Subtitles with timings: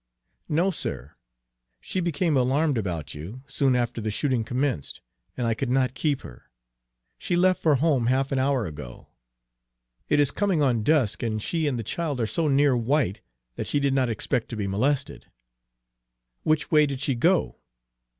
[0.49, 1.11] "No, sir;
[1.79, 4.99] she became alarmed about you, soon after the shooting commenced,
[5.37, 6.49] and I could not keep her.
[7.19, 9.09] She left for home half an hour ago.
[10.09, 13.21] It is coming on dusk, and she and the child are so near white
[13.57, 15.27] that she did not expect to be molested."
[16.41, 17.57] "Which way did she go?"